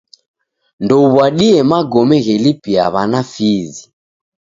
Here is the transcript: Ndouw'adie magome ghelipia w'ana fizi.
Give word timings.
Ndouw'adie 0.83 1.59
magome 1.71 2.17
ghelipia 2.25 2.83
w'ana 2.93 3.21
fizi. 3.31 3.83